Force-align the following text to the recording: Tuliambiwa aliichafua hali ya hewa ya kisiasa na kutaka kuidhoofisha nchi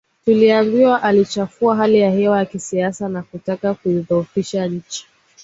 Tuliambiwa 0.25 1.03
aliichafua 1.03 1.75
hali 1.75 1.97
ya 1.99 2.11
hewa 2.11 2.37
ya 2.37 2.45
kisiasa 2.45 3.09
na 3.09 3.21
kutaka 3.23 3.73
kuidhoofisha 3.73 4.65
nchi 4.65 5.07